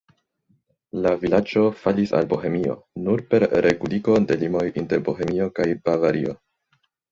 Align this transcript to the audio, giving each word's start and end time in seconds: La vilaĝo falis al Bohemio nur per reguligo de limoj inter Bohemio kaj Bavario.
La 1.05 1.11
vilaĝo 1.23 1.65
falis 1.81 2.13
al 2.21 2.25
Bohemio 2.31 2.79
nur 3.09 3.23
per 3.35 3.47
reguligo 3.67 4.17
de 4.33 4.41
limoj 4.47 4.67
inter 4.83 5.07
Bohemio 5.11 5.51
kaj 5.61 5.71
Bavario. 5.87 6.39